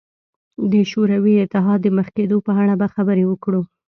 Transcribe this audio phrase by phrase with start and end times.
[0.71, 3.61] د شوروي اتحاد د مخ کېدو په اړه به خبرې وکړو.